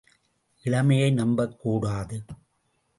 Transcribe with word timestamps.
இளமையை 0.63 1.11
நம்பக் 1.11 1.59
கூடாது. 1.59 2.23